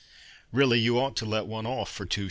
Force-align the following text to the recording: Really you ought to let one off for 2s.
Really 0.51 0.79
you 0.79 0.97
ought 0.97 1.15
to 1.17 1.25
let 1.27 1.45
one 1.45 1.67
off 1.67 1.87
for 1.87 2.07
2s. 2.07 2.19